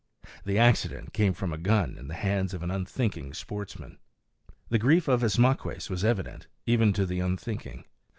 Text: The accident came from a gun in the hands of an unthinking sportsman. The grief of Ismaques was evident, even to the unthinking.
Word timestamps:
The 0.45 0.57
accident 0.57 1.13
came 1.13 1.31
from 1.31 1.53
a 1.53 1.59
gun 1.59 1.95
in 1.95 2.07
the 2.07 2.15
hands 2.15 2.55
of 2.55 2.63
an 2.63 2.71
unthinking 2.71 3.35
sportsman. 3.35 3.99
The 4.69 4.79
grief 4.79 5.07
of 5.07 5.21
Ismaques 5.23 5.91
was 5.91 6.03
evident, 6.03 6.47
even 6.65 6.91
to 6.93 7.05
the 7.05 7.19
unthinking. 7.19 7.85